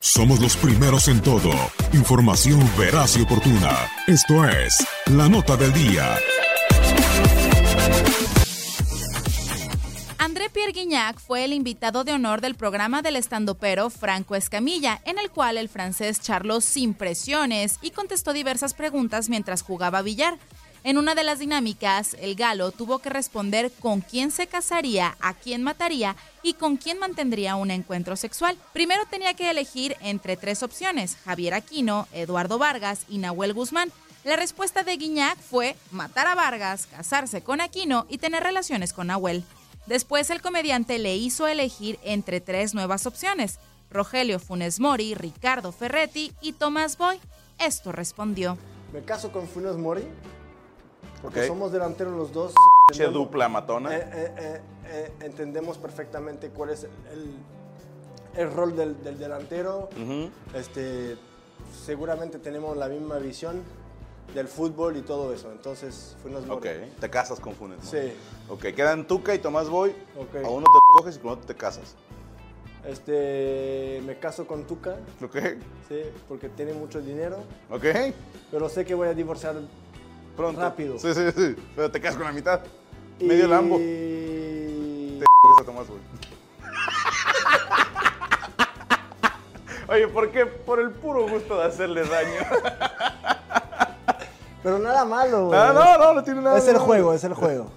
Somos 0.00 0.40
los 0.40 0.56
primeros 0.56 1.08
en 1.08 1.22
todo. 1.22 1.52
Información 1.92 2.60
veraz 2.78 3.16
y 3.16 3.22
oportuna. 3.22 3.90
Esto 4.06 4.46
es 4.46 4.76
La 5.06 5.28
Nota 5.28 5.56
del 5.56 5.72
Día. 5.72 6.16
André 10.18 10.50
Pierre 10.50 10.72
Guignac 10.72 11.18
fue 11.18 11.44
el 11.44 11.52
invitado 11.54 12.04
de 12.04 12.12
honor 12.12 12.40
del 12.40 12.54
programa 12.54 13.00
del 13.00 13.16
estandopero 13.16 13.88
Franco 13.88 14.36
Escamilla, 14.36 15.00
en 15.04 15.18
el 15.18 15.30
cual 15.30 15.56
el 15.56 15.68
francés 15.68 16.20
charló 16.20 16.60
sin 16.60 16.92
presiones 16.92 17.78
y 17.80 17.90
contestó 17.92 18.32
diversas 18.32 18.74
preguntas 18.74 19.28
mientras 19.30 19.62
jugaba 19.62 20.02
billar. 20.02 20.38
En 20.82 20.96
una 20.96 21.14
de 21.14 21.24
las 21.24 21.38
dinámicas, 21.38 22.16
el 22.20 22.36
galo 22.36 22.72
tuvo 22.72 23.00
que 23.00 23.10
responder 23.10 23.70
con 23.80 24.00
quién 24.00 24.30
se 24.30 24.46
casaría, 24.46 25.14
a 25.20 25.34
quién 25.34 25.62
mataría 25.62 26.16
y 26.42 26.54
con 26.54 26.78
quién 26.78 26.98
mantendría 26.98 27.56
un 27.56 27.70
encuentro 27.70 28.16
sexual. 28.16 28.56
Primero 28.72 29.02
tenía 29.10 29.34
que 29.34 29.50
elegir 29.50 29.96
entre 30.00 30.38
tres 30.38 30.62
opciones, 30.62 31.18
Javier 31.24 31.52
Aquino, 31.52 32.08
Eduardo 32.12 32.56
Vargas 32.56 33.04
y 33.10 33.18
Nahuel 33.18 33.52
Guzmán. 33.52 33.92
La 34.24 34.36
respuesta 34.36 34.82
de 34.82 34.96
Guiñac 34.96 35.38
fue 35.38 35.76
matar 35.90 36.26
a 36.26 36.34
Vargas, 36.34 36.86
casarse 36.86 37.42
con 37.42 37.60
Aquino 37.60 38.06
y 38.08 38.16
tener 38.16 38.42
relaciones 38.42 38.94
con 38.94 39.08
Nahuel. 39.08 39.44
Después 39.84 40.30
el 40.30 40.40
comediante 40.40 40.98
le 40.98 41.14
hizo 41.14 41.46
elegir 41.46 41.98
entre 42.04 42.40
tres 42.40 42.72
nuevas 42.74 43.06
opciones, 43.06 43.58
Rogelio 43.90 44.38
Funes 44.38 44.80
Mori, 44.80 45.14
Ricardo 45.14 45.72
Ferretti 45.72 46.32
y 46.40 46.52
Tomás 46.52 46.96
Boy. 46.96 47.20
Esto 47.58 47.92
respondió. 47.92 48.56
Me 48.94 49.02
caso 49.02 49.30
con 49.30 49.46
Funes 49.46 49.76
Mori. 49.76 50.04
Porque 51.22 51.46
somos 51.46 51.72
delanteros 51.72 52.14
los 52.14 52.32
dos. 52.32 52.54
Che 52.92 53.06
dupla 53.08 53.48
matona. 53.48 53.94
Eh, 53.96 54.10
eh, 54.12 54.60
eh, 54.86 55.12
entendemos 55.20 55.78
perfectamente 55.78 56.50
cuál 56.50 56.70
es 56.70 56.84
el, 56.84 57.36
el 58.34 58.52
rol 58.52 58.74
del, 58.76 59.02
del 59.02 59.18
delantero. 59.18 59.88
este, 60.54 61.16
seguramente 61.84 62.38
tenemos 62.38 62.76
la 62.76 62.88
misma 62.88 63.18
visión 63.18 63.62
del 64.34 64.48
fútbol 64.48 64.96
y 64.96 65.02
todo 65.02 65.32
eso. 65.32 65.50
Entonces, 65.52 66.16
Mori. 66.24 66.50
Ok, 66.50 66.66
te 67.00 67.10
casas 67.10 67.38
con 67.40 67.54
Funes. 67.54 67.78
Sí. 67.82 68.12
Ok, 68.48 68.62
quedan 68.74 69.06
Tuca 69.06 69.34
y 69.34 69.38
Tomás 69.38 69.68
Boy. 69.68 69.90
Ok. 70.18 70.44
A 70.44 70.48
uno 70.48 70.66
te 70.66 70.78
coges 70.88 71.16
y 71.16 71.18
con 71.20 71.32
otro 71.32 71.46
te 71.46 71.54
casas. 71.54 71.96
Este, 72.84 74.00
me 74.06 74.18
caso 74.18 74.46
con 74.46 74.66
Tuca. 74.66 74.96
Ok. 75.22 75.36
Sí, 75.88 76.02
porque 76.28 76.48
tiene 76.48 76.72
mucho 76.72 77.00
dinero. 77.00 77.38
Ok. 77.70 77.84
Pero 78.50 78.68
sé 78.68 78.84
que 78.84 78.94
voy 78.94 79.08
a 79.08 79.14
divorciar 79.14 79.54
Pronto. 80.36 80.60
rápido. 80.60 80.98
Sí, 80.98 81.12
sí, 81.14 81.22
sí. 81.34 81.56
Pero 81.76 81.90
te 81.90 82.00
casas 82.00 82.16
con 82.16 82.26
la 82.26 82.32
mitad. 82.32 82.60
Y- 83.18 83.24
Medio 83.24 83.48
lambo. 83.48 83.78
Te 85.20 85.24
a 85.60 85.64
Tomás 85.64 85.88
Boy. 85.88 85.98
Oye, 89.88 90.06
¿por 90.08 90.30
qué? 90.30 90.46
Por 90.46 90.80
el 90.80 90.90
puro 90.92 91.28
gusto 91.28 91.56
de 91.58 91.64
hacerle 91.64 92.04
daño. 92.06 92.40
Pero 94.62 94.78
nada 94.78 95.04
malo. 95.04 95.46
güey. 95.46 95.58
Ah, 95.58 95.72
no, 95.74 95.98
no, 95.98 96.14
no 96.14 96.22
tiene 96.22 96.42
nada 96.42 96.58
Es 96.58 96.66
el 96.68 96.74
malo. 96.74 96.84
juego, 96.86 97.14
es 97.14 97.24
el 97.24 97.34
juego. 97.34 97.70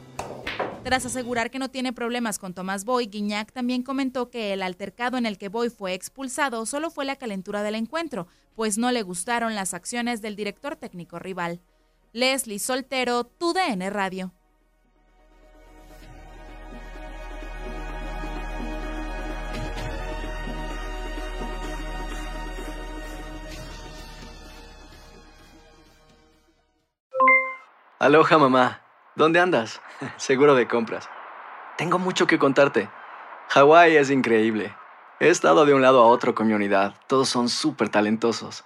Tras 0.84 1.06
asegurar 1.06 1.50
que 1.50 1.60
no 1.60 1.70
tiene 1.70 1.94
problemas 1.94 2.40
con 2.40 2.54
Tomás 2.54 2.84
Boy, 2.84 3.08
Guiñac 3.08 3.54
también 3.54 3.84
comentó 3.84 4.30
que 4.30 4.52
el 4.54 4.62
altercado 4.62 5.18
en 5.18 5.26
el 5.26 5.38
que 5.38 5.48
Boy 5.48 5.70
fue 5.70 5.94
expulsado 5.94 6.66
solo 6.66 6.92
fue 6.92 7.06
la 7.06 7.16
calentura 7.16 7.64
del 7.64 7.76
encuentro, 7.76 8.28
pues 8.56 8.78
no 8.78 8.92
le 8.92 9.02
gustaron 9.02 9.56
las 9.56 9.74
acciones 9.74 10.22
del 10.22 10.36
director 10.36 10.76
técnico 10.76 11.20
rival. 11.20 11.62
Leslie 12.16 12.60
Soltero, 12.60 13.24
TUDN 13.24 13.90
Radio. 13.90 14.36
Aloha 27.98 28.38
mamá, 28.38 28.82
¿dónde 29.16 29.40
andas? 29.40 29.82
Seguro 30.18 30.54
de 30.54 30.68
compras. 30.68 31.10
Tengo 31.80 31.98
mucho 31.98 32.28
que 32.28 32.38
contarte. 32.38 32.92
Hawái 33.50 33.96
es 33.96 34.12
increíble. 34.12 34.76
He 35.20 35.30
estado 35.30 35.66
de 35.66 35.74
un 35.74 35.82
lado 35.82 36.04
a 36.04 36.06
otro 36.06 36.36
con 36.36 36.46
mi 36.46 36.54
unidad. 36.54 36.94
Todos 37.08 37.28
son 37.28 37.50
súper 37.50 37.90
talentosos. 37.90 38.66